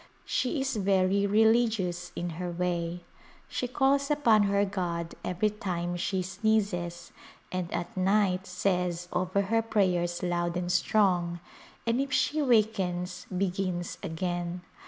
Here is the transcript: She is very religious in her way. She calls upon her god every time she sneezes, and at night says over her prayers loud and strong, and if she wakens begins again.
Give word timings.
She 0.25 0.59
is 0.59 0.77
very 0.77 1.27
religious 1.27 2.11
in 2.15 2.31
her 2.41 2.49
way. 2.49 3.01
She 3.47 3.67
calls 3.67 4.09
upon 4.09 4.41
her 4.49 4.65
god 4.65 5.13
every 5.23 5.51
time 5.51 5.95
she 5.95 6.23
sneezes, 6.23 7.11
and 7.51 7.71
at 7.71 7.95
night 7.95 8.47
says 8.47 9.07
over 9.13 9.43
her 9.43 9.61
prayers 9.61 10.23
loud 10.23 10.57
and 10.57 10.71
strong, 10.71 11.39
and 11.85 12.01
if 12.01 12.11
she 12.11 12.41
wakens 12.41 13.25
begins 13.27 13.99
again. 14.01 14.61